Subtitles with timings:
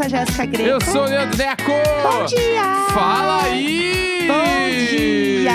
[0.00, 0.68] sou a Jéssica Greco.
[0.70, 1.70] Eu sou o Leandro Neco!
[2.02, 2.62] Bom dia!
[2.94, 4.26] Fala aí!
[4.26, 5.52] Bom dia!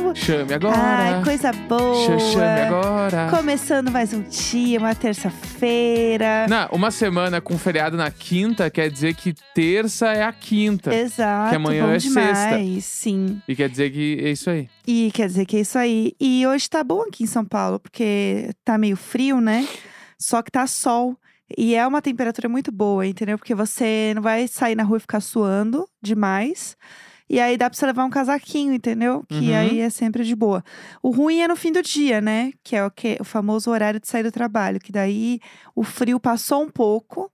[0.00, 0.14] Uhul!
[0.14, 0.76] Chame agora!
[0.78, 2.18] Ai, coisa boa!
[2.18, 3.28] Ch- Chame agora!
[3.30, 6.46] Começando mais um dia, uma terça-feira.
[6.48, 10.94] Não, uma semana com feriado na quinta quer dizer que terça é a quinta.
[10.94, 12.80] Exato, Que amanhã bom é demais, sexta.
[12.80, 13.42] sim.
[13.46, 14.68] E quer dizer que é isso aí.
[14.86, 16.12] E quer dizer que é isso aí.
[16.18, 19.66] E hoje tá bom aqui em São Paulo, porque tá meio frio, né?
[20.18, 21.14] Só que tá sol.
[21.56, 23.38] E é uma temperatura muito boa, entendeu?
[23.38, 26.76] Porque você não vai sair na rua e ficar suando demais.
[27.30, 29.24] E aí dá pra você levar um casaquinho, entendeu?
[29.28, 29.56] Que Uhum.
[29.56, 30.62] aí é sempre de boa.
[31.02, 32.52] O ruim é no fim do dia, né?
[32.62, 34.78] Que é o, que, o famoso horário de sair do trabalho.
[34.78, 35.40] Que daí
[35.74, 37.30] o frio passou um pouco.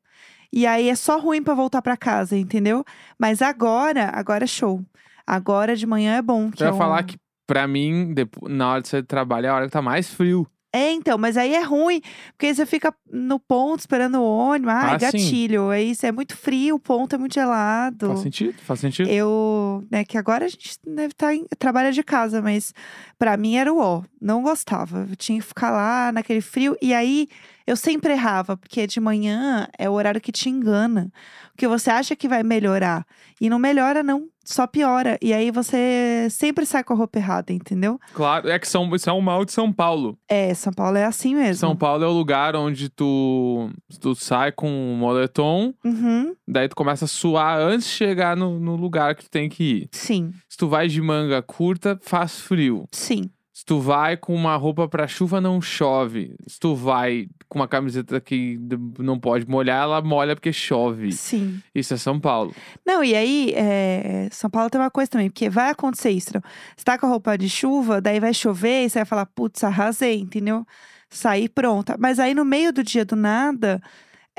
[0.52, 2.84] E aí é só ruim pra voltar pra casa, entendeu?
[3.18, 4.84] Mas agora, agora é show.
[5.26, 6.50] Agora de manhã é bom.
[6.50, 9.46] Que Eu é ia um- falar que, pra mim, na hora de sair do trabalho,
[9.46, 10.46] é a hora que tá mais frio.
[10.72, 12.00] É, então, mas aí é ruim,
[12.32, 14.72] porque aí você fica no ponto esperando o ônibus.
[14.72, 15.06] Ai, Ah, sim.
[15.06, 15.68] gatilho.
[15.70, 18.06] Aí isso é muito frio, o ponto é muito gelado.
[18.06, 18.54] Faz sentido?
[18.62, 19.08] Faz sentido.
[19.08, 22.72] Eu, né, que agora a gente deve estar em, trabalha de casa, mas
[23.18, 24.02] pra mim era o ó.
[24.20, 25.06] Não gostava.
[25.10, 26.76] Eu tinha que ficar lá naquele frio.
[26.80, 27.26] E aí
[27.66, 31.12] eu sempre errava, porque de manhã é o horário que te engana.
[31.52, 33.04] Porque você acha que vai melhorar.
[33.40, 34.28] E não melhora, não.
[34.50, 35.16] Só piora.
[35.22, 38.00] E aí você sempre sai com a roupa errada, entendeu?
[38.12, 40.18] Claro, é que são, isso é um mal de São Paulo.
[40.28, 41.54] É, São Paulo é assim mesmo.
[41.54, 43.70] São Paulo é o lugar onde tu,
[44.00, 48.58] tu sai com um moletom, Uhum, daí tu começa a suar antes de chegar no,
[48.58, 49.88] no lugar que tu tem que ir.
[49.92, 52.86] sim, Se tu vai de manga curta, faz frio.
[52.92, 53.30] sim.
[53.60, 56.34] Se tu vai com uma roupa pra chuva, não chove.
[56.46, 58.58] Se tu vai com uma camiseta que
[58.98, 61.12] não pode molhar, ela molha porque chove.
[61.12, 61.60] Sim.
[61.74, 62.54] Isso é São Paulo.
[62.86, 66.30] Não, e aí, é, São Paulo tem uma coisa também, porque vai acontecer isso.
[66.32, 66.40] não?
[66.74, 69.62] Você tá com a roupa de chuva, daí vai chover, e você vai falar, putz,
[69.62, 70.66] arrasei, entendeu?
[71.10, 71.96] Saí pronta.
[71.98, 73.78] Mas aí no meio do dia do nada,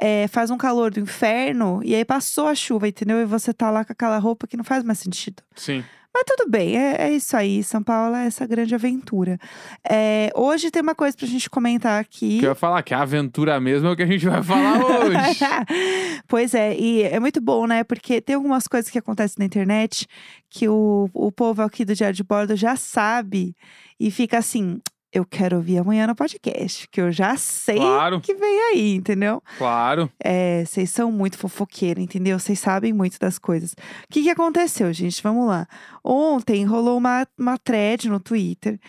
[0.02, 3.22] é, faz um calor do inferno, e aí passou a chuva, entendeu?
[3.22, 5.44] E você tá lá com aquela roupa que não faz mais sentido.
[5.56, 5.84] Sim.
[6.14, 7.64] Mas tudo bem, é, é isso aí.
[7.64, 9.40] São Paulo é essa grande aventura.
[9.88, 12.40] É, hoje tem uma coisa pra gente comentar aqui.
[12.40, 14.84] Que eu ia falar, que a aventura mesmo é o que a gente vai falar
[14.84, 15.40] hoje.
[16.28, 17.84] pois é, e é muito bom, né?
[17.86, 20.06] Porque tem algumas coisas que acontecem na internet
[20.50, 23.56] que o, o povo aqui do Diário de Bordo já sabe
[23.98, 24.82] e fica assim.
[25.14, 28.22] Eu quero ouvir amanhã no podcast, que eu já sei Claro.
[28.22, 29.44] que vem aí, entendeu?
[29.58, 30.10] claro.
[30.24, 32.40] É, vocês são muito fofoqueiros, entendeu?
[32.40, 33.74] Vocês sabem muito das coisas.
[33.74, 33.76] O
[34.10, 35.22] que, que aconteceu, gente?
[35.22, 35.68] Vamos lá.
[36.02, 38.80] Ontem rolou uma, uma thread no Twitter,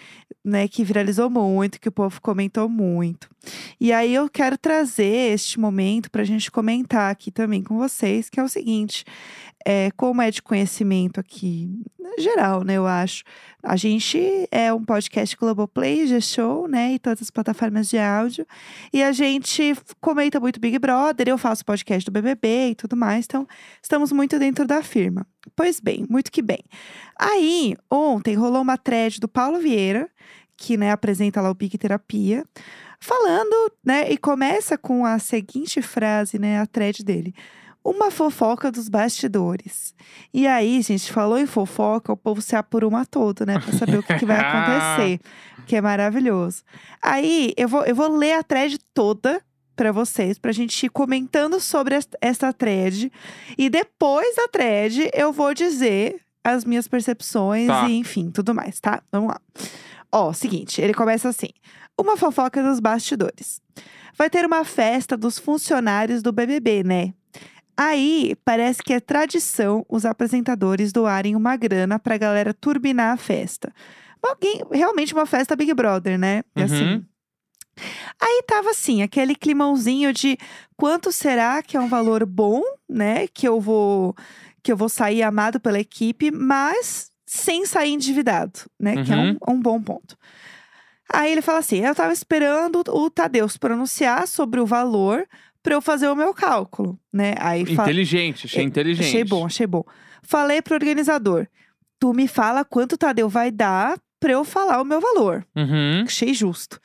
[0.44, 3.28] né, que viralizou muito, que o povo comentou muito.
[3.80, 8.38] E aí eu quero trazer este momento pra gente comentar aqui também com vocês, que
[8.38, 9.04] é o seguinte:
[9.64, 11.82] é, como é de conhecimento aqui,
[12.18, 13.24] geral, né, eu acho.
[13.62, 18.46] A gente é um podcast Globoplay, G-Show, né, e todas as plataformas de áudio.
[18.92, 23.24] E a gente comenta muito Big Brother, eu faço podcast do BBB e tudo mais,
[23.24, 23.46] então
[23.82, 25.26] estamos muito dentro da firma.
[25.56, 26.62] Pois bem, muito que bem.
[27.18, 30.08] Aí, ontem rolou uma thread do Paulo Vieira,
[30.56, 32.44] que né, apresenta lá o Big Terapia,
[33.00, 37.34] falando, né, e começa com a seguinte frase, né, a thread dele.
[37.84, 39.94] Uma fofoca dos bastidores.
[40.32, 43.58] E aí, gente, falou em fofoca, o povo se apuruma todo, né?
[43.58, 45.20] Pra saber o que, que vai acontecer.
[45.66, 46.62] Que é maravilhoso.
[47.00, 49.42] Aí, eu vou, eu vou ler a thread toda
[49.74, 53.10] pra vocês, pra gente ir comentando sobre es- essa thread.
[53.58, 57.88] E depois da thread, eu vou dizer as minhas percepções Tá.
[57.88, 59.02] e, enfim, tudo mais, tá?
[59.10, 59.40] Vamos lá.
[60.12, 61.48] Ó, seguinte, ele começa assim.
[61.98, 63.60] Uma fofoca dos bastidores.
[64.16, 67.14] Vai ter uma festa dos funcionários do BBB, né?
[67.76, 73.72] Aí, parece que é tradição os apresentadores doarem uma grana pra galera turbinar a festa.
[74.22, 76.42] Alguém, realmente uma festa Big Brother, né?
[76.54, 76.94] Assim.
[76.94, 77.04] Uhum.
[78.20, 80.36] Aí tava assim, aquele climãozinho de
[80.76, 83.26] quanto será que é um valor bom, né?
[83.26, 84.14] Que eu vou
[84.62, 89.02] que eu vou sair amado pela equipe, mas sem sair endividado, né?
[89.02, 90.16] Que é um, um bom ponto.
[91.12, 95.26] Aí ele fala assim: eu tava esperando o Tadeu se pronunciar sobre o valor
[95.62, 97.34] pra eu fazer o meu cálculo, né?
[97.38, 99.06] Aí Inteligente, achei É, inteligente.
[99.06, 99.84] Achei bom, achei bom.
[100.22, 101.46] Falei pro organizador:
[101.98, 105.44] tu me fala quanto o Tadeu vai dar pra eu falar o meu valor.
[105.56, 106.04] Uhum.
[106.06, 106.80] Achei justo.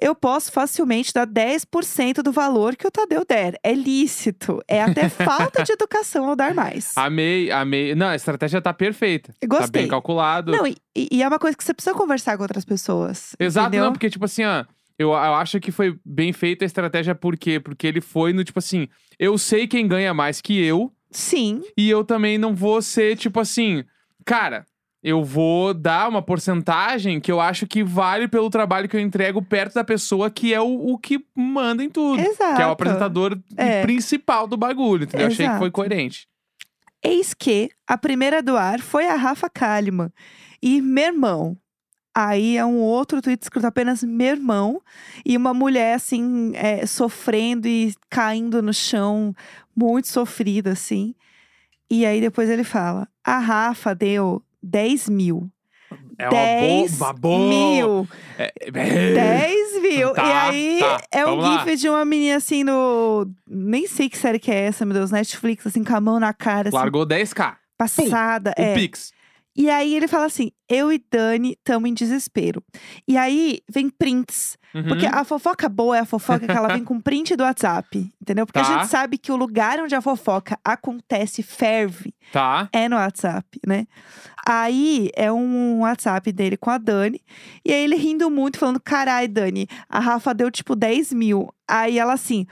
[0.00, 3.58] Eu posso facilmente dar 10% do valor que o Tadeu der.
[3.62, 4.60] É lícito.
[4.66, 6.92] É até falta de educação eu dar mais.
[6.96, 7.94] Amei, amei.
[7.94, 9.32] Não, a estratégia tá perfeita.
[9.40, 9.82] Tá Gostei.
[9.82, 10.50] bem calculado.
[10.50, 13.36] Não, e, e é uma coisa que você precisa conversar com outras pessoas.
[13.38, 13.84] Exato, entendeu?
[13.84, 14.64] não, porque, tipo assim, ó,
[14.98, 17.58] eu, eu acho que foi bem feita a estratégia, por quê?
[17.60, 18.88] Porque ele foi no, tipo assim,
[19.18, 23.38] eu sei quem ganha mais que eu, Sim, e eu também não vou ser, tipo
[23.40, 23.84] assim,
[24.24, 24.64] cara,
[25.02, 29.42] eu vou dar uma porcentagem que eu acho que vale pelo trabalho que eu entrego
[29.42, 32.16] perto da pessoa que é o, o que manda em tudo.
[32.16, 32.62] Que é o Exato.
[32.62, 33.82] apresentador É.
[33.82, 35.26] principal do bagulho, entendeu?
[35.26, 35.72] Achei que foi Exato.
[35.72, 36.26] coerente.
[37.02, 40.08] Eis que a primeira a doar foi a Rafa Kalimann.
[40.62, 41.56] E meu irmão.
[42.14, 44.80] Aí é um outro tweet escrito apenas meu irmão.
[45.24, 49.34] E uma mulher, assim, é, sofrendo e caindo no chão,
[49.76, 51.14] muito sofrida, assim.
[51.90, 55.50] E aí depois ele fala: a Rafa deu 10 mil.
[56.18, 57.48] É 10 uma boa.
[57.48, 58.08] mil.
[58.38, 60.10] É, é, 10 mil.
[60.10, 61.58] e Tá, aí tá, é um lá.
[61.64, 63.26] gif de uma menina assim no.
[63.46, 65.10] Nem sei que série que é essa, meu Deus.
[65.10, 67.56] Netflix, assim, com a mão na cara, assim, Largou 10k.
[67.76, 68.54] passada.
[68.56, 68.74] O é.
[68.74, 69.12] Pix.
[69.56, 72.62] E aí ele fala assim: eu e Dani estamos em desespero.
[73.06, 74.56] E aí vem prints.
[74.74, 74.82] Uhum.
[74.88, 78.10] Porque a fofoca boa é a fofoca que ela vem com print do WhatsApp.
[78.20, 78.44] Entendeu?
[78.44, 78.72] Porque a Tá.
[78.80, 82.68] gente sabe que o lugar onde a fofoca acontece, ferve, Tá.
[82.72, 83.86] é no WhatsApp, né?
[84.44, 87.20] Aí é um WhatsApp dele com a Dani.
[87.64, 91.48] E aí ele rindo muito, falando: carai, Dani, a Rafa deu tipo 10 mil.
[91.68, 92.44] Aí ela assim.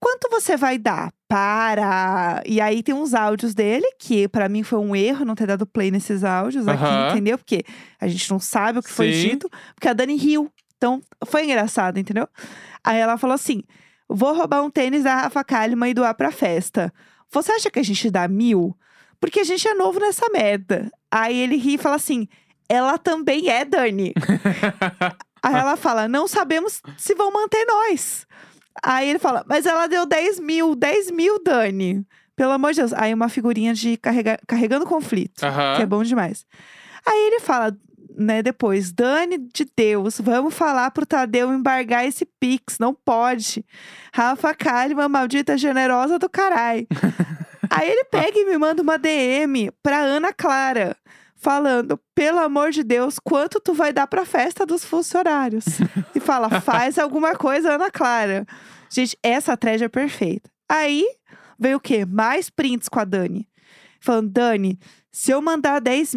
[0.00, 1.12] Quanto você vai dar?
[1.28, 2.42] Para!
[2.46, 5.66] E aí tem uns áudios dele, que pra mim foi um erro não ter dado
[5.66, 7.36] play nesses áudios aqui, entendeu?
[7.36, 7.62] Porque
[8.00, 9.28] a gente não sabe o que foi Sim.
[9.28, 10.50] dito, porque a Dani riu.
[10.78, 12.26] Então, foi engraçado, entendeu?
[12.82, 13.62] Aí ela falou assim:
[14.08, 16.90] vou roubar um tênis da Rafa Kalimann e doar pra festa.
[17.30, 18.74] Você acha que a gente dá mil?
[19.20, 20.90] Porque a gente é novo nessa merda.
[21.10, 22.26] Aí ele ri e fala assim:
[22.68, 24.14] ela também é, Dani.
[25.42, 28.26] Aí ela fala: não sabemos se vão manter nós.
[28.82, 32.04] Aí ele fala: mas ela deu 10 mil, 10 mil, Dani.
[32.36, 32.92] Pelo amor de Deus.
[32.94, 35.76] Aí uma figurinha de carrega- carregando conflito, Aham.
[35.76, 36.46] que é bom demais.
[37.06, 37.76] Aí ele fala,
[38.16, 43.64] né, depois: Dani de Deus, vamos falar pro Tadeu embargar esse Pix, não pode.
[44.12, 46.86] Rafa Kalimann, maldita generosa do caralho.
[47.68, 50.96] Aí ele pega e me manda uma DM pra Ana Clara,
[51.40, 55.64] falando: pelo amor de Deus, quanto tu vai dar pra festa dos funcionários?
[56.14, 58.46] e fala: faz alguma coisa, Ana Clara.
[58.88, 60.48] Gente, essa thread é perfeita.
[60.68, 61.04] Aí
[61.58, 62.04] veio o quê?
[62.04, 63.48] Mais prints com a Dani.
[64.00, 64.78] Falando: Dani,
[65.10, 66.16] se eu mandar 10,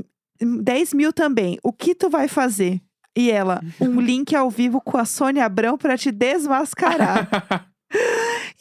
[0.61, 2.81] 10 mil também, o que tu vai fazer?
[3.15, 7.29] E ela, um link ao vivo com a Sônia Abrão pra te desmascarar.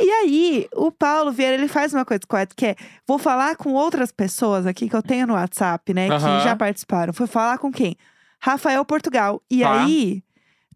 [0.01, 2.77] E aí, o Paulo Vieira, ele faz uma coisa correta, que é...
[3.07, 6.09] Vou falar com outras pessoas aqui que eu tenho no WhatsApp, né?
[6.09, 6.39] Aham.
[6.39, 7.13] Que já participaram.
[7.13, 7.97] Foi falar com quem?
[8.41, 9.41] Rafael Portugal.
[9.51, 9.83] E Tá.
[9.83, 10.23] aí,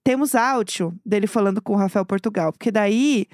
[0.04, 2.52] temos áudio dele falando com o Rafael Portugal.
[2.52, 3.26] Porque daí,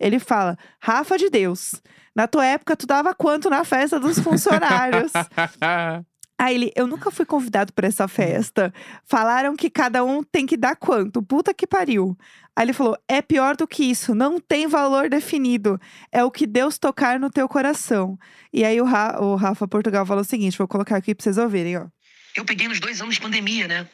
[0.00, 0.58] ele fala...
[0.80, 1.80] Rafa de Deus,
[2.14, 5.12] na tua época, tu dava quanto na festa dos funcionários?
[6.38, 8.72] Aí ele, eu nunca fui convidado pra essa festa.
[9.04, 11.22] Falaram que cada um tem que dar quanto?
[11.22, 12.16] Puta que pariu.
[12.54, 15.80] Aí ele falou: é pior do que isso, não tem valor definido.
[16.12, 18.18] É o que Deus tocar no teu coração.
[18.52, 21.38] E aí o, Ra- o Rafa Portugal falou o seguinte: vou colocar aqui pra vocês
[21.38, 21.86] ouvirem, ó.
[22.34, 23.86] Eu peguei nos dois anos de pandemia, né?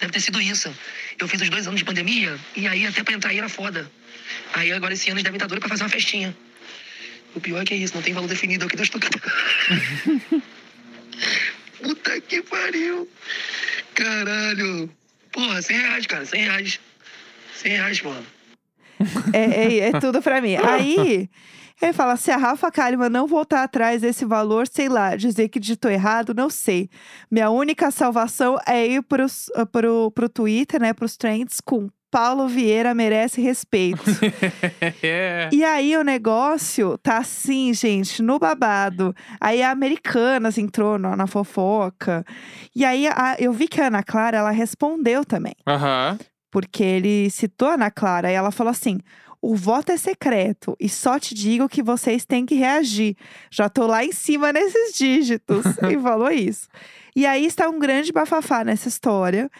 [0.00, 0.74] Deve ter sido isso.
[1.18, 3.90] Eu fiz os dois anos de pandemia e aí até pra entrar aí era foda.
[4.54, 6.34] Aí agora esse ano eles devem estar doidos pra fazer uma festinha.
[7.34, 9.06] O pior é que é isso, não tem valor definido, é o que Deus toca.
[11.84, 13.06] Puta que pariu.
[13.94, 14.88] Caralho.
[15.30, 16.80] Porra, 100 reais, cara, 100 reais.
[17.56, 18.22] 100 reais, porra.
[19.34, 20.56] É, é, é tudo pra mim.
[20.56, 21.28] Aí
[21.82, 25.60] ele fala: se a Rafa Kalimann não voltar atrás desse valor, sei lá, dizer que
[25.60, 26.88] digitou errado, não sei.
[27.30, 32.46] Minha única salvação é ir pros, uh, pro, pro Twitter, né, pros trends com Paulo
[32.46, 34.04] Vieira merece respeito.
[35.02, 35.48] é.
[35.52, 39.12] E aí o negócio tá assim, gente, no babado.
[39.40, 42.24] Aí a Americanas entrou na, na fofoca.
[42.72, 45.56] E aí a- eu vi que a Ana Clara, ela respondeu também.
[45.66, 46.16] Aham.
[46.52, 49.00] Porque ele citou a Ana Clara e ela falou assim:
[49.42, 53.16] o voto é secreto e só te digo que vocês têm que reagir.
[53.50, 55.64] Já tô lá em cima nesses dígitos.
[55.90, 56.68] e falou isso.
[57.16, 59.50] E aí está um grande bafafá nessa história.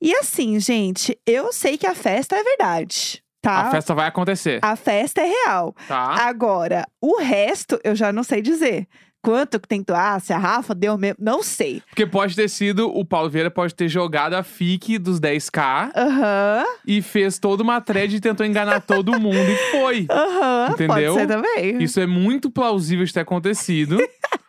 [0.00, 3.68] E assim, gente, eu sei que a festa é verdade, tá?
[3.68, 4.58] A festa vai acontecer.
[4.62, 5.74] A festa é real.
[5.86, 6.26] Tá?
[6.26, 8.86] Agora, o resto eu já não sei dizer.
[9.22, 10.20] Quanto que que doar?
[10.20, 11.16] Se a Rafa deu mesmo?
[11.18, 11.82] Não sei.
[11.88, 16.64] Porque pode ter sido, o Paulo Vieira pode ter jogado a FIC dos 10k Aham,
[16.86, 20.06] e fez toda uma thread e tentou enganar todo mundo e foi.
[20.10, 20.66] aham.
[20.72, 21.14] Pode Entendeu?
[21.14, 21.82] ser também.
[21.82, 23.96] Isso é muito plausível de ter acontecido.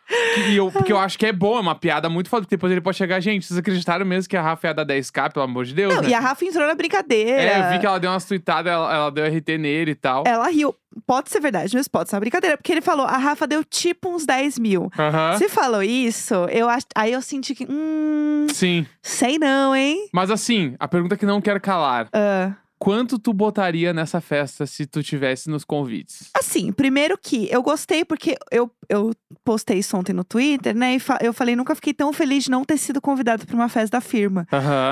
[0.48, 2.42] E eu, porque eu acho que é bom, é uma piada muito foda.
[2.42, 5.32] porque Depois ele pode chegar, gente, vocês acreditaram mesmo que a Rafa ia dar 10k,
[5.32, 5.94] pelo amor de Deus?
[5.94, 6.10] Não, né?
[6.10, 7.42] e a Rafa entrou na brincadeira.
[7.42, 10.24] É, eu vi que ela deu umas tweetadas, ela, ela deu RT nele e tal.
[10.26, 10.74] Ela riu.
[11.06, 12.56] Pode ser verdade, mas pode ser uma brincadeira.
[12.56, 14.90] Porque ele falou, a Rafa deu tipo uns 10 mil.
[14.98, 15.36] Aham.
[15.36, 16.86] Se falou isso, eu acho.
[16.94, 17.66] Aí eu senti que.
[17.68, 18.46] Hum.
[18.52, 18.86] Sim.
[19.02, 20.08] Sei não, hein?
[20.12, 22.08] Mas assim, a pergunta que não quero calar.
[22.12, 26.30] Ah, quanto tu botaria nessa festa se tu tivesse nos convites?
[26.34, 29.12] Assim, primeiro que eu gostei porque eu, eu
[29.44, 30.94] postei isso ontem no Twitter, né?
[30.96, 33.68] E fa- eu falei, nunca fiquei tão feliz de não ter sido convidado para uma
[33.68, 34.46] festa da firma.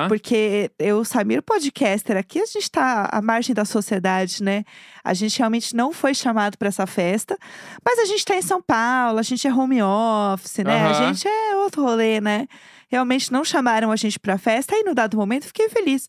[0.08, 4.64] Porque eu, Samir, podcaster, aqui a gente tá à margem da sociedade, né?
[5.04, 7.36] A gente realmente não foi chamado para essa festa.
[7.84, 10.72] Mas a gente tá em São Paulo, a gente é home office, né?
[10.86, 12.46] A gente é outro rolê, né?
[12.88, 14.74] Realmente não chamaram a gente pra festa.
[14.74, 16.08] Aí, no dado momento, fiquei feliz.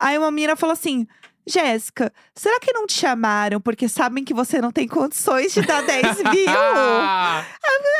[0.00, 1.06] Aí uma menina falou assim.
[1.48, 5.82] Jéssica, será que não te chamaram porque sabem que você não tem condições de dar
[5.82, 6.44] 10 mil?
[6.48, 7.42] Ah,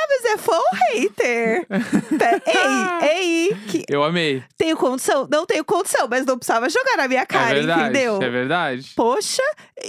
[0.09, 1.67] Mas é fã ou hater?
[2.47, 3.09] Ei,
[3.49, 4.43] ei, que eu amei.
[4.59, 5.27] tenho condição?
[5.31, 7.81] Não tenho condição, mas não precisava jogar na minha cara, é verdade.
[7.83, 8.23] entendeu?
[8.23, 8.93] É verdade.
[8.95, 9.43] Poxa,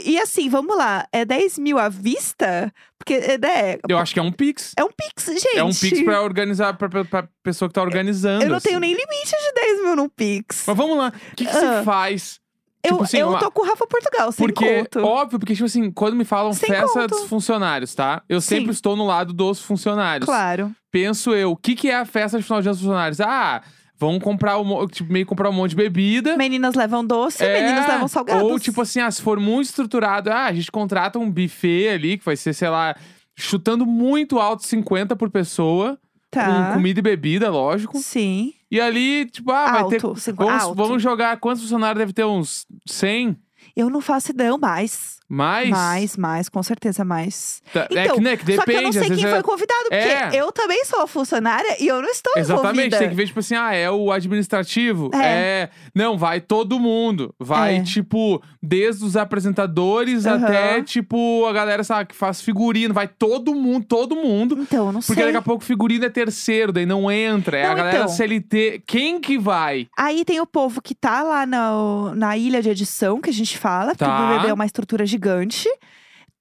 [0.06, 2.74] e assim, vamos lá, é 10 mil à vista?
[2.98, 4.74] Porque, é, né, Eu acho que é um Pix.
[4.78, 5.58] é um pix, gente.
[5.58, 8.44] É um Pix pra organizar, pra, pra, pra pessoa que tá organizando.
[8.44, 8.70] Eu não assim.
[8.70, 9.51] tenho nem limite de
[9.82, 10.64] 10 mil no pix.
[10.68, 11.12] Mas vamos lá.
[11.32, 11.80] O que, que Ah.
[11.80, 12.40] se faz?
[12.84, 15.06] Eu, tipo assim, eu uma- tô com o Rafa Portugal, sem Porque, conto.
[15.06, 17.10] óbvio, porque, tipo assim, quando me falam Sem festa conto.
[17.10, 18.24] dos funcionários, tá?
[18.28, 18.56] Eu Sim.
[18.58, 20.26] sempre estou no lado dos funcionários.
[20.26, 20.72] Claro.
[20.92, 23.22] Penso eu, o que, que é a festa de final de ano dos funcionários?
[23.22, 23.62] Ah,
[24.00, 26.36] vão comprar um, tipo, meio comprar um monte de bebida.
[26.36, 28.42] Meninas levam doce, É, meninos levam salgados.
[28.42, 32.18] Ou, tipo assim, ah, se for muito estruturado, ah, a gente contrata um buffet ali,
[32.18, 32.96] que vai ser, sei lá,
[33.38, 36.00] chutando muito alto 50 por pessoa.
[36.32, 36.46] tá.
[36.70, 38.00] Com comida e bebida, lógico.
[38.00, 38.54] Sim.
[38.72, 39.96] E ali, tipo, ah, vai ter.
[40.06, 40.76] Alto, cinco- Vamos, alto.
[40.76, 41.38] vamos jogar.
[41.38, 42.24] Quantos funcionários deve ter?
[42.26, 43.38] Uns 100?
[43.76, 45.20] Eu não faço ideia, mais.
[45.32, 45.70] Mais?
[45.70, 47.62] Mais, mais, com certeza mais.
[47.74, 48.58] Tá, é Então, que, né, que depende.
[48.58, 50.30] Só que eu não sei quem é- foi convidado, porque É.
[50.34, 52.98] eu também sou funcionária e eu não estou Exatamente, envolvida.
[53.00, 55.10] tem que ver, tipo assim, ah, é o administrativo.
[55.16, 55.70] É.
[55.96, 57.34] Não, vai todo mundo.
[57.40, 57.82] Vai, É.
[57.84, 60.44] tipo, desde os apresentadores Aham.
[60.46, 62.94] até, tipo, a galera, sabe, que faz figurino.
[62.94, 64.58] Vai todo mundo, todo mundo.
[64.60, 65.26] Então, eu não Porque sei.
[65.26, 67.58] daqui a pouco figurino é terceiro, daí não entra.
[67.58, 68.10] É Não, a galera então.
[68.10, 68.84] CLT.
[68.86, 69.88] Quem que vai?
[69.98, 73.58] Aí tem o povo que tá lá na, na ilha de edição, que a gente
[73.58, 74.26] fala, porque Tá.
[74.26, 75.21] o BBB é uma estrutura gigante.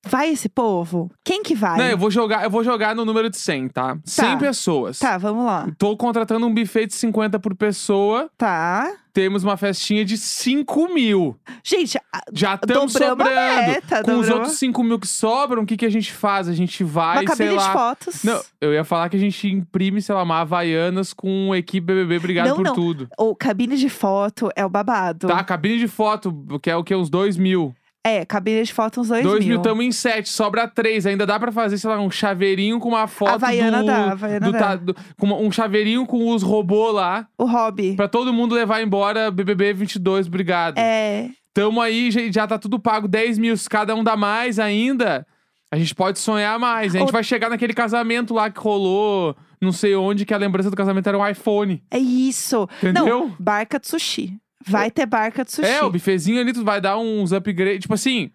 [0.08, 1.10] Vai esse povo?
[1.22, 1.76] Quem que vai?
[1.76, 3.99] Não, eu vou jogar, eu vou jogar no número de 100, tá?
[4.02, 4.99] 100 pessoas.
[4.99, 5.68] Tá, vamos lá.
[5.76, 8.30] Tô contratando um buffet de 50 por pessoa.
[8.38, 8.90] Tá.
[9.12, 11.37] Temos uma festinha de 5 mil.
[11.62, 13.66] Gente, a- Já estamos Dobramos a sobrando.
[13.66, 14.28] meta, Com os dobramos.
[14.30, 16.49] outros 5 mil que sobram, o que, que a gente faz?
[16.49, 17.66] A gente vai, uma sei cabine lá.
[17.66, 18.25] de fotos.
[18.25, 22.16] Não, eu ia falar que a gente imprime, sei lá, uma Havaianas com equipe BBB.
[22.16, 22.75] Obrigado Não, por não.
[22.75, 23.06] tudo.
[23.18, 25.26] Ou cabine de foto é o babado.
[25.28, 26.32] Tá, cabine de foto,
[26.62, 26.94] que é o que?
[26.94, 27.75] Uns 2 mil.
[28.07, 29.49] É, cabine de foto uns dois, 2 mil.
[29.57, 31.04] mil, tamo em 7, sobra 3.
[31.07, 33.87] Ainda dá pra fazer, sei lá, um chaveirinho com uma foto Havaiana do...
[33.87, 34.76] dá, Havaiana do dá.
[34.76, 37.26] do- com um chaveirinho com os robôs lá.
[37.37, 37.95] O hobby.
[37.97, 40.78] Pra todo mundo levar embora BBB 22, obrigado.
[40.78, 41.28] É.
[41.52, 43.54] Tamo aí, já, já tá tudo pago 10 mil.
[43.57, 45.26] Se cada um dá mais ainda,
[45.71, 46.95] a gente pode sonhar mais.
[46.95, 50.38] A gente Ou- vai chegar naquele casamento lá que rolou, não sei onde, que a
[50.38, 51.83] lembrança do casamento era um iPhone.
[51.90, 52.66] É isso.
[52.78, 53.04] Entendeu?
[53.28, 54.38] Não, barca de sushi.
[54.67, 55.69] Vai ter barca de sushi.
[55.69, 57.81] É, o bifezinho ali, tu vai dar uns upgrades.
[57.81, 58.31] Tipo assim,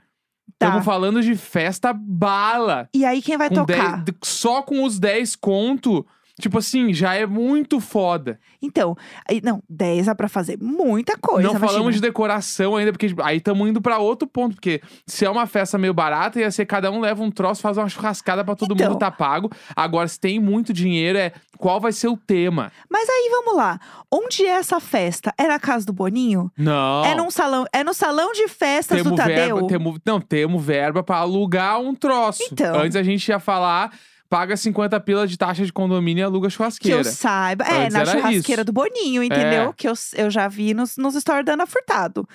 [0.58, 0.68] Tá.
[0.68, 2.88] estamos falando de festa bala.
[2.94, 4.04] E aí quem vai Com tocar?
[4.04, 6.06] 10 só com os 10 conto,
[6.40, 8.40] tipo assim, já é muito foda.
[8.62, 8.96] Então,
[9.30, 11.48] aí, não, 10 é pra fazer muita coisa.
[11.52, 14.56] não falamos de decoração ainda, porque tipo, aí estamos indo pra outro ponto.
[14.56, 17.78] Porque se é uma festa meio barata, ia ser cada um leva um troço, faz
[17.78, 18.90] uma churrascada pra todo Então.
[18.90, 19.50] mundo tá pago.
[19.76, 22.72] Agora, se tem muito dinheiro, é qual vai ser o tema?
[22.90, 23.80] Mas aí vamos lá.
[24.12, 25.34] Onde é essa festa?
[25.38, 26.52] É na casa do Boninho?
[26.58, 27.06] Não.
[27.06, 29.36] É num salão, é no salão de festas do Tadeu?
[29.56, 32.44] verba, temos, não, temos verba pra alugar um troço.
[32.52, 32.80] Então.
[32.80, 33.92] Antes a gente ia falar,
[34.36, 36.98] paga 50 pila de taxa de condomínio e aluga Que churrasqueira.
[37.00, 37.64] eu saiba.
[37.64, 38.66] É, Antes na churrasqueira isso.
[38.66, 39.70] do Boninho, entendeu?
[39.70, 39.74] É.
[39.78, 42.28] Que eu, eu já vi nos, nos stories da Ana Furtado.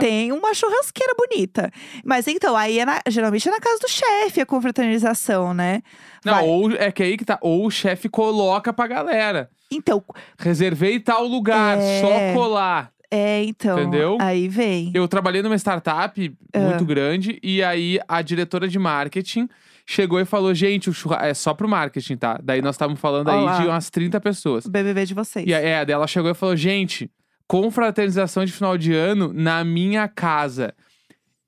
[0.00, 1.70] Tem uma churrasqueira bonita.
[2.04, 5.80] Mas então, aí é na- geralmente é na casa do chefe a confraternização, né?
[6.24, 7.38] Não, Vai- ou é que aí que tá.
[7.40, 9.48] Ou o chefe coloca pra galera.
[9.70, 10.02] Então,
[10.38, 12.00] Reservei tal lugar, É.
[12.00, 12.90] só colar.
[13.10, 13.78] é, então.
[13.78, 14.18] Entendeu?
[14.20, 14.90] Aí vem.
[14.92, 16.58] Eu trabalhei numa startup Ah.
[16.58, 19.48] muito grande e aí a diretora de marketing
[19.86, 21.26] chegou e falou: gente, o churra...
[21.26, 22.38] é só pro marketing, tá?
[22.42, 23.60] Daí nós estávamos falando aí Olá.
[23.60, 24.64] de umas 30 pessoas.
[24.64, 25.46] O BBB de vocês.
[25.46, 27.10] E aí, é, daí ela chegou e falou: gente,
[27.46, 30.74] confraternização de final de ano na minha casa.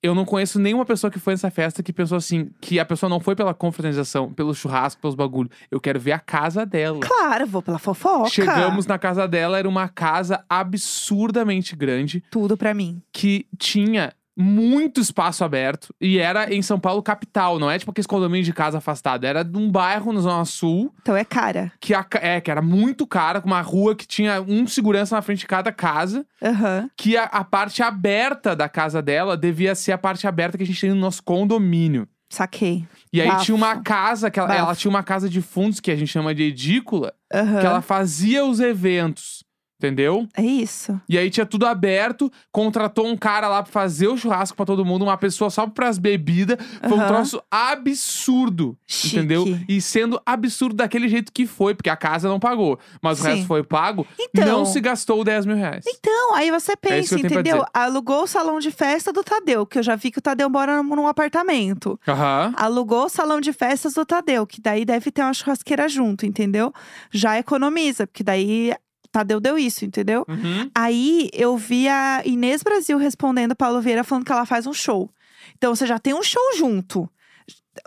[0.02, 3.10] Eu não conheço nenhuma pessoa que foi nessa festa que pensou assim, que a pessoa
[3.10, 5.50] não foi pela confraternização, pelo churrasco, pelos bagulho.
[5.68, 7.00] Eu quero ver a casa dela.
[7.00, 8.30] Claro, vou pela fofoca.
[8.30, 13.02] Chegamos na casa dela, era uma casa absurdamente grande Tudo pra mim.
[13.10, 18.06] que tinha muito espaço aberto e era em São Paulo capital, não é tipo aqueles
[18.06, 21.72] condomínios de casa afastado, era de um bairro no Zona Sul Então é cara.
[21.80, 25.22] que, a é, que era muito cara, com uma rua que tinha um segurança na
[25.22, 26.90] frente de cada casa, Aham.
[26.96, 30.66] que a, a parte aberta da casa dela devia ser a parte aberta que a
[30.66, 32.06] gente tem no nosso condomínio.
[32.28, 32.84] Saquei.
[33.12, 33.44] E aí Bafo.
[33.44, 36.34] tinha uma casa, que ela, ela tinha uma casa de fundos que a gente chama
[36.34, 37.60] de edícula, Aham.
[37.60, 39.44] que ela fazia os eventos.
[39.78, 40.26] Entendeu?
[40.34, 40.98] É isso.
[41.06, 44.84] E aí tinha tudo aberto, contratou um cara lá pra fazer o churrasco pra todo
[44.86, 46.56] mundo, uma pessoa só pras bebidas.
[46.80, 47.06] Foi um Aham.
[47.08, 48.76] troço absurdo.
[48.86, 49.16] Chique.
[49.16, 49.44] Entendeu?
[49.68, 52.78] E sendo absurdo daquele jeito que foi, porque a casa não pagou.
[53.02, 53.28] Mas o Sim.
[53.28, 55.84] resto foi pago, Então- não se gastou 10 mil reais.
[55.86, 57.66] Então, aí você É isso pensa, que eu tenho pra entendeu?
[57.74, 60.82] Alugou o salão de festa do Tadeu, que eu já vi que o Tadeu mora
[60.82, 62.00] num num apartamento.
[62.08, 62.54] Aham.
[62.56, 66.72] Alugou o salão de festas do Tadeu, que daí deve ter uma churrasqueira junto, entendeu?
[67.12, 68.72] Já economiza, porque daí
[69.16, 70.26] Tadeu deu isso, entendeu?
[70.28, 70.70] Uhum.
[70.74, 74.74] Aí eu vi a Inês Brasil respondendo a Paulo Vieira falando que ela faz um
[74.74, 75.10] show.
[75.56, 77.08] Então você já tem um show junto.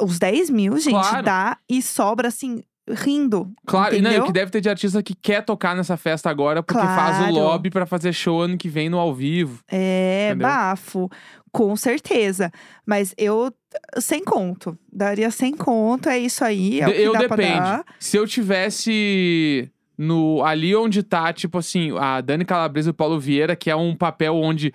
[0.02, 1.24] Os 10 mil, gente, Claro.
[1.24, 3.52] dá e sobra assim, rindo.
[3.68, 4.24] Claro, e não, e entendeu?
[4.24, 7.20] o que deve ter de artista que quer tocar nessa festa agora, porque faz o
[7.20, 7.34] Claro.
[7.36, 9.60] lobby pra fazer show ano que vem no ao vivo.
[9.72, 10.48] É, Entendeu?
[10.48, 11.10] bafo.
[11.52, 12.52] Com certeza.
[12.86, 13.52] Mas eu,
[14.00, 14.78] sem conto.
[14.92, 16.80] Daria sem conto, é isso aí.
[16.82, 17.84] É o De- que eu depende.
[18.00, 23.20] Se eu tivesse no ali onde tá, tipo assim, a Dani Calabresa e o Paulo
[23.20, 24.74] Vieira, que é um papel onde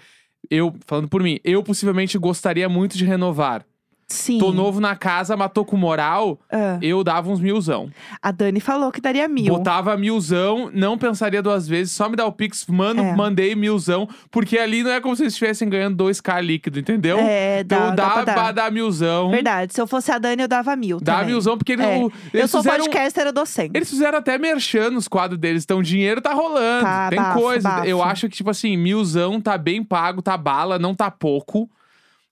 [0.51, 3.65] eu, falando por mim, eu possivelmente gostaria muito de renovar.
[4.07, 4.39] Sim.
[4.39, 7.91] Tô novo na casa, mas tô com moral, Ah, eu dava uns milzão.
[8.23, 9.47] a Dani falou que daria mil.
[9.47, 13.17] Botava milzão, não pensaria duas vezes, só me dá o Pix, mano, É.
[13.17, 17.19] mandei milzão, porque ali não é como se eles estivessem ganhando 2k líquido, entendeu?
[17.19, 18.35] É, dá, então dá dá, pra dar.
[18.35, 19.31] pra dar milzão.
[19.31, 19.73] Verdade.
[19.75, 21.01] Se eu fosse a Dani, eu dava mil.
[21.01, 21.29] Dá também.
[21.29, 21.97] milzão, porque eles, É.
[21.97, 22.85] o- Eu eles sou fizeram...
[22.85, 23.71] podcaster, eu dou 100.
[23.75, 26.85] Eles fizeram até merchan nos quadros deles, então o dinheiro tá rolando.
[26.85, 27.69] Tá, tem bafo, coisa.
[27.69, 27.87] bafo.
[27.87, 31.69] Eu acho que, tipo assim, milzão tá bem pago, tá bala, não tá pouco.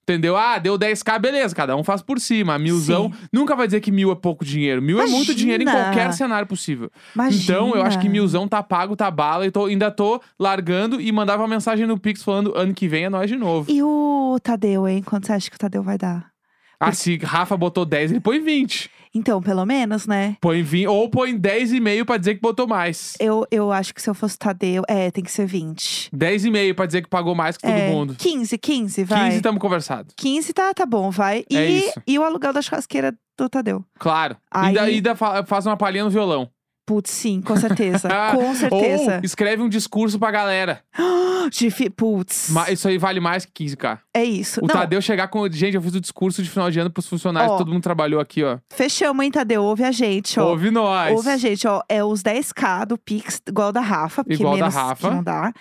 [0.02, 0.37] Entendeu?
[0.37, 2.59] Ah, deu 10k, beleza, cada um faz por cima.
[2.59, 3.28] Milzão Sim.
[3.32, 4.82] nunca vai dizer que mil é pouco dinheiro.
[4.82, 5.35] Mil é muito Imagina.
[5.37, 6.90] dinheiro em qualquer cenário possível.
[7.14, 7.42] Imagina.
[7.42, 9.47] Então, eu acho que milzão tá pago, tá bala.
[9.47, 13.04] E tô- ainda tô largando e mandava uma mensagem no Pix falando ano que vem
[13.04, 13.71] é nós de novo.
[13.71, 15.02] E o Tadeu, hein?
[15.04, 16.32] Quanto você acha que o Tadeu vai dar?
[16.80, 18.90] Ah, se Rafa botou 10, ele põe 20.
[19.14, 20.37] Então, pelo menos, né?
[20.40, 23.14] Põe 20 ou põe 10,5 pra dizer que botou mais.
[23.21, 26.11] Eu, eu acho que se eu fosse Tadeu, é, tem que ser 20.
[26.16, 28.14] 10,5 pra dizer que pagou mais que todo é, mundo.
[28.19, 29.31] 15, 15, vai.
[29.31, 30.14] 15 tamo conversado.
[30.16, 31.45] 15 tá, tá bom, vai.
[31.50, 33.85] E, É e o aluguel da churrasqueira do Tadeu.
[33.99, 34.37] Claro.
[34.50, 36.48] Aí- Ainda, ainda fa- faz uma palhinha no violão.
[36.85, 38.09] Putz, sim, com certeza.
[38.35, 39.14] com certeza.
[39.16, 40.83] Ou escreve um discurso pra galera.
[41.51, 43.99] Difi- Putz, Ma- Isso aí vale mais que 15k.
[44.14, 44.61] é isso.
[44.62, 45.49] O Não, Tadeu chegar com.
[45.51, 47.59] Gente, eu fiz o discurso de final de ano pros funcionários, Ó.
[47.59, 48.59] todo mundo trabalhou aqui, ó.
[48.73, 49.62] fechamos, hein, Tadeu?
[49.64, 50.49] Ouve a gente, ó.
[50.51, 51.12] Ouve nós.
[51.14, 51.83] Ouve a gente, ó.
[51.88, 55.09] É os 10k do Pix, igual da Rafa, porque Igual da menos Rafa.
[55.09, 55.53] que não dá.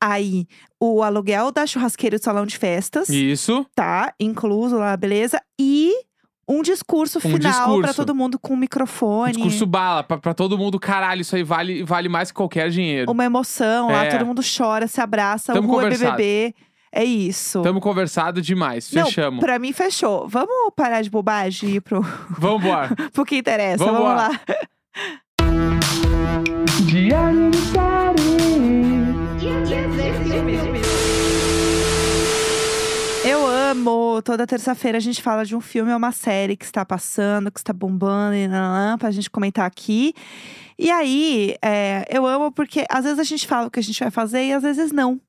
[0.00, 0.46] Aí,
[0.80, 3.64] o aluguel da churrasqueira e do salão de festas, Isso.
[3.74, 4.12] tá?
[4.20, 5.40] Incluso lá, beleza?
[5.58, 5.92] E
[6.48, 7.94] um discurso final pra discurso.
[7.94, 9.32] todo mundo com Um microfone.
[9.32, 13.10] discurso bala, pra, pra todo mundo, caralho, isso aí vale, vale mais que qualquer dinheiro.
[13.10, 14.10] Uma emoção lá, É.
[14.10, 16.16] todo mundo chora, se abraça, Tamo o Rua conversado.
[16.16, 16.54] BBB.
[16.92, 17.60] É isso.
[17.62, 18.90] Tamo conversado demais.
[18.92, 19.40] Não, Fechamos.
[19.40, 20.26] pra mim fechou.
[20.28, 22.00] Vamos parar de bobagem e ir pro,
[22.38, 22.90] Vambora.
[23.12, 23.84] pro que interessa.
[23.84, 24.28] Vamos Vamos, lá.
[24.28, 24.40] lá.
[26.86, 27.12] De
[33.86, 34.22] Eu amo.
[34.22, 37.60] Toda terça-feira a gente fala de um filme ou uma série que está passando, que
[37.60, 40.12] está bombando, e nananã, pra gente comentar aqui.
[40.76, 43.98] E aí, é, eu amo porque às vezes a gente fala o que a gente
[44.00, 45.20] vai fazer e às vezes não.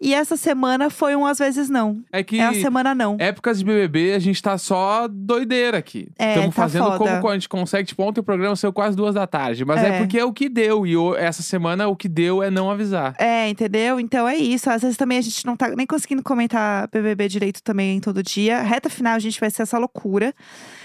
[0.00, 2.02] E essa semana foi um às vezes não.
[2.12, 3.16] É que É a semana não.
[3.18, 6.08] épocas de BBB, a gente tá só doideira aqui.
[6.18, 7.20] É, Estamos tá fazendo foda.
[7.20, 7.88] como a gente consegue.
[7.88, 9.64] Tipo, ontem o programa saiu quase duas da tarde.
[9.64, 9.98] Mas é, É.
[9.98, 10.86] porque é o que deu.
[10.86, 13.14] E essa semana o que deu é não avisar.
[13.18, 13.98] É, entendeu?
[14.00, 14.70] Então é isso.
[14.70, 18.62] Às vezes também a gente não tá nem conseguindo comentar BBB direito também todo dia.
[18.62, 20.32] Reta final a gente vai ser essa loucura.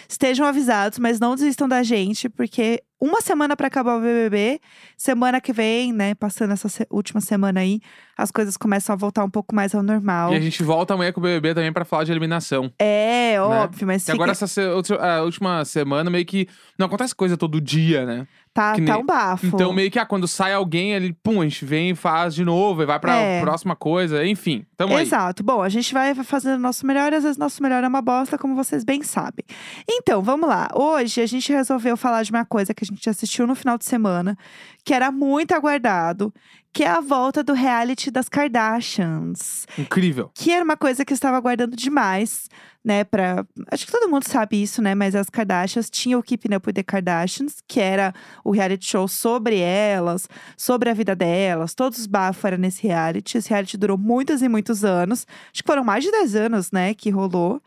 [0.07, 4.61] Estejam avisados, mas não desistam da gente, porque uma semana pra acabar o BBB,
[4.95, 7.81] semana que vem, né, passando essa se- última semana aí,
[8.17, 10.31] as coisas começam a voltar um pouco mais ao normal.
[10.33, 12.71] E a gente volta amanhã com o BBB também pra falar de eliminação.
[12.79, 14.13] É, óbvio, mas E fica...
[14.13, 16.47] agora, essa se- a última semana, meio que.
[16.79, 18.25] Não acontece coisa todo dia, né?
[18.53, 19.45] Tá, nem- tá um bafo.
[19.47, 22.45] Então, meio que, ah, quando sai alguém, ele, pum, a gente vem e faz de
[22.45, 23.41] novo, e vai pra É.
[23.41, 24.25] próxima coisa.
[24.25, 25.03] Enfim, tamo aí.
[25.03, 25.43] Exato.
[25.43, 28.01] Bom, a gente vai fazendo o nosso melhor, e às vezes nosso melhor é uma
[28.01, 29.43] bosta, como vocês bem sabem.
[29.89, 30.67] Então, vamos lá.
[30.73, 33.85] Hoje a gente resolveu falar de uma coisa que a gente assistiu no final de
[33.85, 34.37] semana,
[34.85, 36.33] que era muito aguardado,
[36.71, 39.65] que é a volta do reality das Kardashians.
[39.77, 40.31] Incrível.
[40.33, 42.49] Que era uma coisa que eu estava aguardando demais,
[42.83, 43.03] né?
[43.03, 43.45] Pra...
[43.71, 44.93] Acho que todo mundo sabe isso, né?
[44.93, 49.07] Mas as Kardashians tinham o Keeping Up with the Kardashians, que era o reality show
[49.07, 51.73] sobre elas, sobre a vida delas.
[51.73, 53.37] Todos os bafos eram nesse reality.
[53.37, 55.25] Esse reality durou muitos e muitos anos.
[55.51, 56.93] Acho que foram mais de 10 anos, né?
[56.93, 57.61] Que rolou.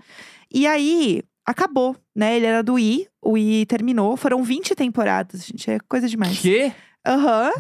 [0.53, 2.37] E aí, acabou, né?
[2.37, 4.17] Ele era do I, o I terminou.
[4.17, 5.71] Foram 20 temporadas, gente.
[5.71, 6.37] É coisa demais.
[7.07, 7.51] Aham.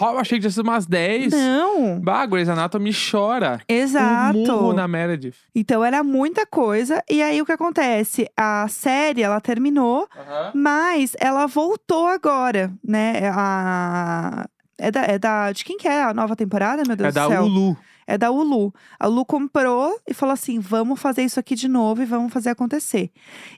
[0.00, 1.32] Eu achei que tinha sido umas 10.
[1.32, 2.00] Não.
[2.00, 3.60] Bah, Grey's Anatomy chora.
[3.68, 4.38] Exato.
[4.38, 5.36] Um murro na Meredith.
[5.54, 7.02] Então era muita coisa.
[7.08, 8.28] E aí o que acontece?
[8.36, 10.08] A série, ela terminou,
[10.54, 13.30] mas ela voltou agora, né?
[13.32, 14.46] A...
[14.82, 15.52] É da, é da.
[15.52, 17.44] De quem que é a nova temporada, meu Deus É do da céu?
[17.44, 17.76] Hulu.
[18.10, 18.74] É da Hulu.
[18.98, 22.50] A Hulu comprou e falou assim: vamos fazer isso aqui de novo e vamos fazer
[22.50, 23.10] acontecer.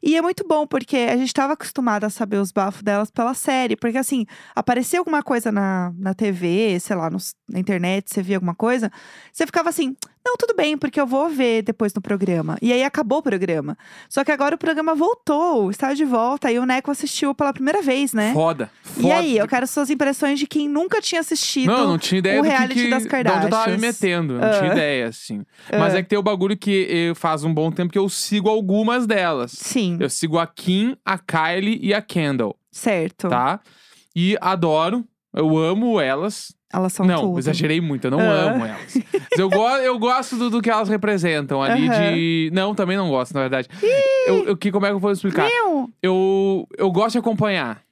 [0.03, 3.33] E é muito bom, porque a gente estava acostumada a saber os bafos delas pela
[3.35, 3.77] série.
[3.77, 8.37] Porque assim, aparecia alguma coisa na, na TV, sei lá, nos- na internet, você via
[8.37, 8.91] alguma coisa,
[9.33, 9.97] você ficava assim.
[10.25, 12.57] Não, tudo bem, porque eu vou ver depois no programa.
[12.63, 13.77] E aí acabou o programa.
[14.09, 17.83] Só que agora o programa voltou, está de volta, e o Neco assistiu pela primeira
[17.83, 18.33] vez, né?
[18.33, 18.71] Foda.
[18.97, 19.15] E Foda.
[19.17, 21.67] aí, eu quero suas impressões de quem nunca tinha assistido.
[21.73, 23.51] Não, não tinha ideia o do que, reality que das de onde eu tava me
[23.51, 23.81] Kardashians.
[23.81, 24.35] metendo.
[24.39, 24.59] Não Ah.
[24.59, 25.45] tinha ideia, assim.
[25.77, 25.99] Mas Ah.
[25.99, 29.51] é que tem o bagulho que faz um bom tempo que eu sigo algumas delas.
[29.53, 33.29] Sim, Eu sigo a Kim, a Kylie e a Kendall, certo.
[33.29, 33.61] tá?
[34.15, 35.05] E adoro.
[35.35, 36.55] Eu amo elas.
[36.73, 37.38] Elas são não, tudo.
[37.38, 38.51] exagerei muito, eu não Ah.
[38.51, 38.95] amo elas.
[39.31, 42.51] Mas eu, go eu gosto do, do que elas representam ali de.
[42.53, 43.68] Não, também não gosto, na verdade.
[44.27, 45.45] Eu, eu, que, como é que eu vou explicar?
[45.49, 47.83] Meu, Eu, eu gosto de acompanhar.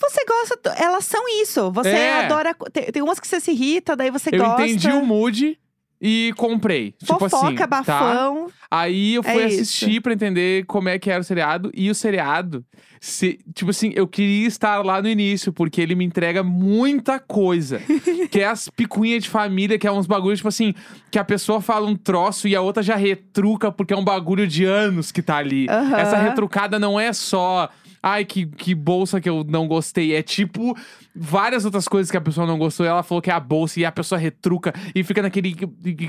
[0.00, 0.70] você gosta.
[0.82, 1.70] Elas são isso.
[1.72, 2.24] Você É.
[2.24, 2.54] adora.
[2.72, 4.62] Tem, tem umas que você se irrita, daí você eu gosta.
[4.66, 5.56] entendi o mood
[6.00, 6.92] e comprei.
[6.92, 7.56] tipo Fofoca, assim.
[7.56, 7.66] Tá?
[7.66, 8.48] bafão.
[8.70, 10.02] Aí eu fui É assistir isso.
[10.02, 11.70] pra entender como é que era o seriado.
[11.72, 12.64] E o seriado,
[13.00, 17.80] se- tipo assim, eu queria estar lá no início, porque ele me entrega muita coisa.
[18.30, 20.74] que é as picuinhas de família, que é uns bagulhos, tipo assim,
[21.10, 24.46] que a pessoa fala um troço e a outra já retruca, porque é um bagulho
[24.46, 25.66] de anos que tá ali.
[25.70, 25.96] Aham.
[25.96, 27.68] Essa retrucada não é só.
[28.08, 30.14] Ai, que, que bolsa que eu não gostei.
[30.14, 30.76] É tipo
[31.12, 32.86] várias outras coisas que a pessoa não gostou.
[32.86, 35.56] E ela falou que é a bolsa e a pessoa retruca e fica naquele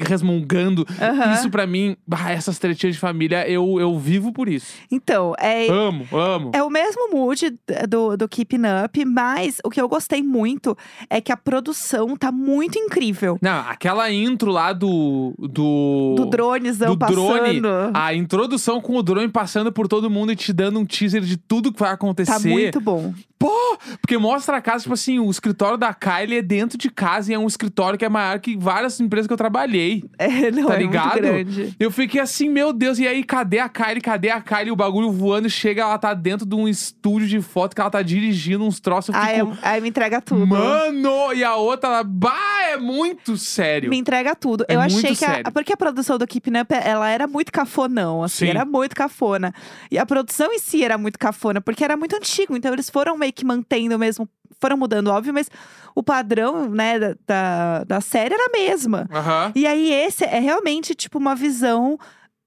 [0.07, 0.85] resmungando.
[1.01, 1.33] Aham.
[1.33, 1.97] Isso pra mim,
[2.29, 4.75] essas tretinhas de família, eu, eu vivo por isso.
[4.91, 5.67] Então, é.
[5.69, 6.51] Amo, amo.
[6.53, 7.57] É o mesmo mood
[7.89, 10.77] do, do Keeping Up, mas o que eu gostei muito
[11.09, 13.39] é que a produção tá muito incrível.
[13.41, 15.33] Não, aquela intro lá do.
[15.39, 17.91] Do, Do dronezão do drone, passando.
[17.95, 21.37] A introdução com o drone passando por todo mundo e te dando um teaser de
[21.37, 22.31] tudo que vai acontecer.
[22.31, 23.13] Tá muito bom.
[23.39, 23.77] Pô!
[24.07, 27.35] Porque mostra a casa, tipo assim, o escritório da Kylie é dentro de casa e
[27.35, 30.01] é um escritório que é maior que várias empresas que eu trabalhei.
[30.17, 31.19] É, não, Tá é ligado?
[31.79, 34.01] Eu fiquei assim, meu Deus, e aí, cadê a Kylie?
[34.01, 34.71] Cadê a Kylie?
[34.71, 38.01] O bagulho voando, chega, ela tá dentro de um estúdio de foto que ela tá
[38.01, 39.13] dirigindo uns troços.
[39.13, 40.45] Eu Aí, fico, aí me entrega tudo.
[40.47, 41.33] mano!
[41.33, 43.89] E a outra, ela, bah, é muito sério.
[43.89, 44.65] Me entrega tudo.
[44.67, 45.25] É eu achei que.
[45.25, 48.45] A, porque a produção do Keeping Up, ela era muito cafonão, assim.
[48.45, 48.51] Sim.
[48.51, 49.53] Era muito cafona.
[49.91, 52.55] E a produção em si era muito cafona, porque era muito antigo.
[52.55, 54.27] Então eles foram meio que mantendo mesmo.
[54.59, 55.49] Foram mudando, óbvio, mas
[55.93, 59.07] o padrão, né, da, da, da série era a mesma.
[59.11, 59.51] Aham.
[59.55, 61.97] E aí, esse é realmente, tipo, uma visão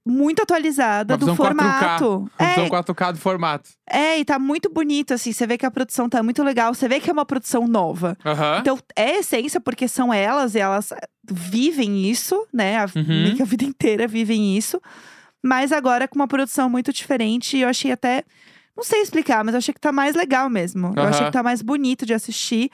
[0.05, 1.35] muito atualizada Uma do 4K.
[1.37, 2.17] formato.
[2.17, 3.69] Uma É, visão 4K do formato.
[3.87, 5.31] é, e tá muito bonito, assim.
[5.31, 6.73] Você vê que a produção tá muito legal.
[6.73, 8.17] Você vê que é uma produção nova.
[8.25, 8.57] Aham.
[8.59, 10.91] Então, é essência, porque são elas e elas
[11.29, 12.79] vivem isso, né?
[12.79, 13.35] A, Uhum.
[13.39, 14.81] a vida inteira vivem isso.
[15.43, 17.55] Mas agora com uma produção muito diferente.
[17.57, 18.23] E eu achei até.
[18.81, 20.91] Não sei explicar, mas eu achei que tá mais legal mesmo.
[20.97, 22.71] Eu achei que tá mais bonito de assistir.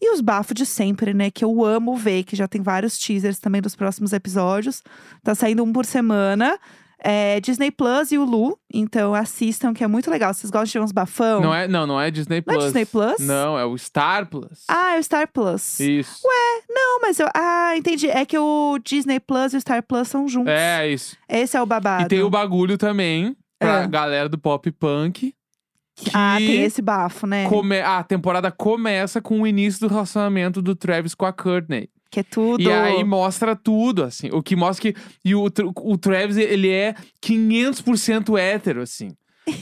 [0.00, 1.32] E os bafos de sempre, né?
[1.32, 4.84] Que eu amo ver, que já tem vários teasers também dos próximos episódios.
[5.24, 6.56] Tá saindo um por semana.
[7.00, 8.56] É Disney Plus e Hulu.
[8.72, 10.32] Então assistam, que é muito legal.
[10.32, 11.40] Vocês gostam de uns bafão?
[11.40, 12.64] Não é, não, não é Disney Não é Plus.
[12.66, 13.18] Disney Plus?
[13.18, 14.62] Não, é o Star Plus.
[14.68, 15.80] Ah, é o Star Plus.
[15.80, 16.20] Isso.
[16.68, 17.28] Não, mas eu.
[17.34, 18.08] Ah, entendi.
[18.08, 20.52] É que o Disney Plus e o Star Plus são juntos.
[20.52, 21.16] É, isso.
[21.28, 22.04] Esse é o babado.
[22.04, 23.86] E tem o bagulho também, pra Ah.
[23.88, 25.34] galera do pop punk.
[25.98, 27.48] Que Ah, tem esse bafo, né?
[27.48, 31.88] come- A temporada começa com o início do relacionamento do Travis com a Courtney.
[32.10, 32.62] Que é tudo.
[32.62, 34.30] E aí mostra tudo, assim.
[34.32, 34.98] O que mostra que.
[35.24, 35.44] E o,
[35.76, 39.10] o Travis, ele é 500% hétero, assim.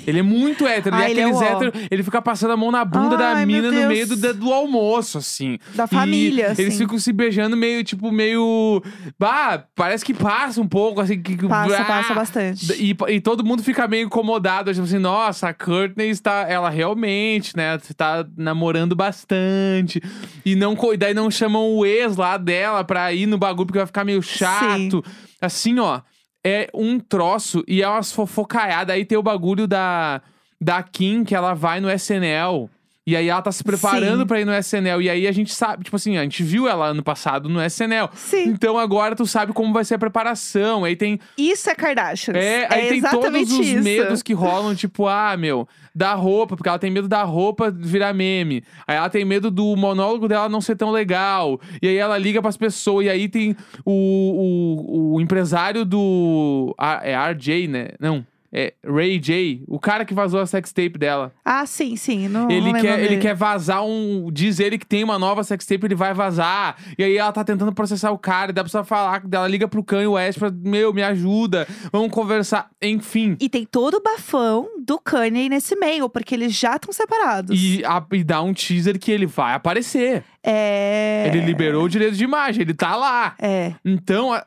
[0.06, 0.94] Ele é muito hétero.
[0.96, 1.44] Ah, ele é ele é aqueles ó.
[1.44, 1.88] héteros.
[1.90, 5.18] Ele fica passando a mão na bunda da Ai, mina no meio do, do almoço,
[5.18, 5.58] assim.
[5.74, 6.62] Da família, E assim.
[6.62, 8.82] Eles ficam se beijando meio, tipo, meio.
[9.18, 11.20] Bah, parece que passa um pouco, assim.
[11.20, 11.84] Que, Passa, bah.
[11.84, 12.72] passa bastante.
[12.82, 17.56] E, e todo mundo fica meio incomodado, tipo assim, nossa, a Courtney está, ela realmente,
[17.56, 20.02] né, tá namorando bastante.
[20.44, 23.78] E não, e daí não chamam o ex lá dela pra ir no bagulho porque
[23.78, 25.04] vai ficar meio chato.
[25.40, 26.00] Assim, ó,
[26.46, 28.94] é um troço e é umas fofocaiadas.
[28.94, 30.22] Aí tem o bagulho da,
[30.60, 32.70] da Kim, que ela vai no SNL.
[33.06, 35.00] E aí ela tá se preparando pra ir no SNL.
[35.00, 38.10] E aí a gente sabe, tipo assim, a gente viu ela ano passado no SNL.
[38.14, 38.48] Sim.
[38.48, 40.84] Então agora tu sabe como vai ser a preparação.
[40.84, 42.36] Aí tem Isso é Kardashians.
[42.36, 43.82] é, aí tem exatamente todos os isso.
[43.84, 48.12] medos que rolam, tipo, ah, meu, da roupa, porque ela tem medo da roupa virar
[48.12, 48.64] meme.
[48.88, 51.60] Aí ela tem medo do monólogo dela não ser tão legal.
[51.80, 56.74] E aí ela liga pras pessoas, e aí tem o, o, o empresário do.
[57.02, 57.88] É RJ, né?
[58.00, 58.26] Não.
[58.52, 61.32] É, Ray J, o cara que vazou a sextape dela.
[61.44, 62.28] Ah, sim, sim.
[62.28, 64.30] Não, Ele não quer, ele quer vazar um.
[64.32, 66.76] Diz ele que tem uma nova sextape, ele vai vazar.
[66.98, 69.66] E aí ela tá tentando processar o cara, e dá pra pessoa falar, ela liga
[69.68, 72.70] pro Kanye West pra, meu, me ajuda, vamos conversar.
[72.82, 73.36] Enfim.
[73.40, 77.58] E tem todo o bafão do Kanye nesse meio, porque eles já estão separados.
[77.60, 80.22] E, a- e dá um teaser que ele vai aparecer.
[80.42, 81.24] É.
[81.28, 83.34] Ele liberou o direito de imagem, ele tá lá.
[83.38, 83.72] É.
[83.84, 84.46] Então, a-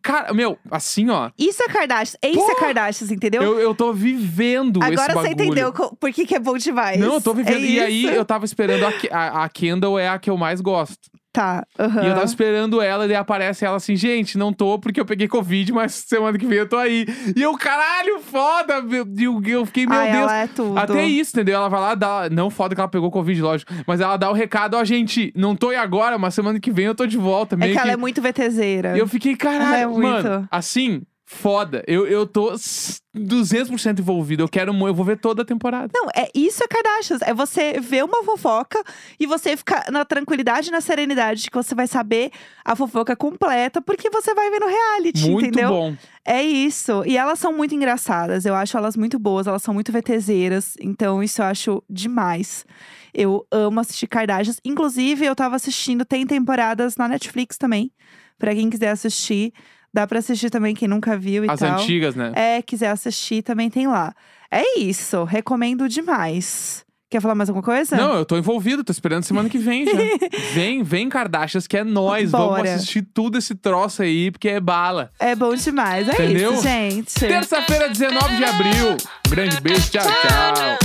[0.00, 1.30] cara, meu, assim, ó.
[1.38, 2.18] Isso é Kardashian.
[2.22, 2.54] Isso é!
[2.54, 3.42] Kardashian, entendeu?
[3.42, 6.98] Eu, eu tô vivendo Agora você entendeu por que, que é bom demais.
[6.98, 7.56] Não, eu tô vivendo.
[7.56, 10.60] É e aí eu tava esperando a, a, a Kendall é a que eu mais
[10.60, 11.10] gosto.
[11.32, 11.66] Tá.
[11.78, 12.02] aham.
[12.04, 15.26] E eu tava esperando ela, e aparece ela assim, gente, não tô porque eu peguei
[15.26, 17.06] Covid, mas semana que vem eu tô aí.
[17.34, 18.82] E eu, caralho, foda!
[18.82, 20.22] meu- eu, eu fiquei, meu Ai, Deus.
[20.24, 20.78] ela é tudo.
[20.78, 21.54] Até isso, entendeu?
[21.56, 22.28] Ela vai lá, dá.
[22.30, 23.72] Não foda que ela pegou Covid, lógico.
[23.86, 26.84] Mas ela dá o recado, ó, gente, não tô aí agora, mas semana que vem
[26.84, 27.54] eu tô de volta.
[27.54, 28.94] É Meio que que ela é muito VTZera.
[28.96, 30.02] E eu fiquei, caralho, É muito.
[30.02, 31.00] mano, assim,
[31.32, 31.82] foda.
[31.86, 34.42] Eu, eu tô s- 200% envolvido.
[34.42, 35.90] Eu quero, eu vou ver toda a temporada.
[35.94, 37.20] Não, é isso é Kardashians.
[37.22, 38.82] É você ver uma fofoca
[39.18, 42.30] e você ficar na tranquilidade e na serenidade de que você vai saber
[42.64, 45.68] a fofoca completa, porque você vai ver no reality, Muito entendeu?
[45.70, 45.96] bom.
[46.24, 47.02] É isso.
[47.06, 48.44] E elas são muito engraçadas.
[48.44, 50.74] Eu acho elas muito boas, elas são muito VTZeras.
[50.80, 52.64] Então, isso eu acho demais.
[53.12, 54.60] Eu amo assistir Kardashians.
[54.64, 57.90] Inclusive, eu tava assistindo, tem temporadas na Netflix também.
[58.38, 59.52] Pra quem quiser assistir.
[59.94, 61.74] Dá pra assistir também quem nunca viu e As tal.
[61.80, 62.32] antigas, né?
[62.34, 64.14] É, quiser assistir, também tem lá.
[64.50, 65.24] É isso.
[65.24, 66.84] Recomendo demais.
[67.10, 67.94] Quer falar mais alguma coisa?
[67.94, 69.92] Não, eu tô envolvido, tô esperando semana que vem já.
[70.54, 72.30] vem, vem, Kardashians, que é nós.
[72.30, 75.10] Vamos assistir tudo esse troço aí, porque é bala.
[75.20, 76.08] É bom demais.
[76.08, 76.54] É Entendeu?
[76.54, 77.12] isso, gente.
[77.20, 78.96] Terça-feira, 19 de abril.
[79.26, 80.78] Um grande beijo, tchau, tchau.